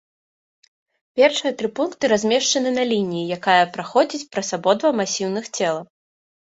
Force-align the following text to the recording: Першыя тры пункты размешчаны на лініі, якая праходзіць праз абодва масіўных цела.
Першыя 1.19 1.51
тры 1.59 1.67
пункты 1.79 2.11
размешчаны 2.13 2.69
на 2.81 2.89
лініі, 2.93 3.29
якая 3.39 3.61
праходзіць 3.77 4.27
праз 4.35 4.47
абодва 4.61 4.89
масіўных 5.03 5.45
цела. 5.57 5.81